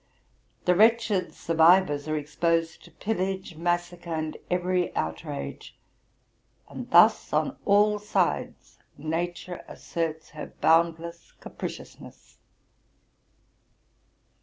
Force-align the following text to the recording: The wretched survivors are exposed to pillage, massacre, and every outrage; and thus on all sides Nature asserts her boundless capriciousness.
The 0.65 0.73
wretched 0.73 1.31
survivors 1.31 2.07
are 2.07 2.17
exposed 2.17 2.83
to 2.85 2.89
pillage, 2.91 3.55
massacre, 3.55 4.09
and 4.15 4.35
every 4.49 4.91
outrage; 4.95 5.77
and 6.67 6.89
thus 6.89 7.31
on 7.31 7.55
all 7.65 7.99
sides 7.99 8.79
Nature 8.97 9.63
asserts 9.67 10.31
her 10.31 10.53
boundless 10.59 11.33
capriciousness. 11.39 12.39